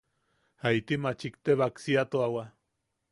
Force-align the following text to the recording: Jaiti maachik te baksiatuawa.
Jaiti 0.63 0.97
maachik 1.03 1.35
te 1.43 1.57
baksiatuawa. 1.59 2.43